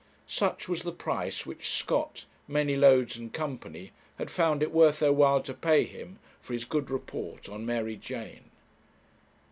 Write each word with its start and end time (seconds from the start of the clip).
Such 0.25 0.67
was 0.67 0.81
the 0.81 0.91
price 0.91 1.45
which 1.45 1.69
Scott, 1.69 2.25
Manylodes, 2.47 3.19
& 3.33 3.33
Co., 3.33 3.59
had 4.17 4.31
found 4.31 4.63
it 4.63 4.71
worth 4.71 4.97
their 4.97 5.13
while 5.13 5.41
to 5.43 5.53
pay 5.53 5.83
him 5.83 6.17
for 6.41 6.53
his 6.53 6.65
good 6.65 6.89
report 6.89 7.47
on 7.47 7.67
Mary 7.67 7.97
Jane. 7.97 8.49